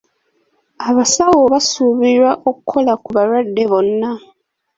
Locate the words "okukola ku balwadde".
2.49-3.63